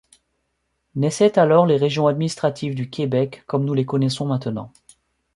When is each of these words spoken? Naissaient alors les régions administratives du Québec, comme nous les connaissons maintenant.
Naissaient 0.95 1.37
alors 1.37 1.67
les 1.67 1.77
régions 1.77 2.07
administratives 2.07 2.73
du 2.73 2.89
Québec, 2.89 3.43
comme 3.45 3.65
nous 3.65 3.75
les 3.75 3.85
connaissons 3.85 4.25
maintenant. 4.25 4.71